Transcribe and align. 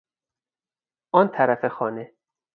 آن 1.13 1.27
طرف 1.27 1.65
خانه 1.67 2.13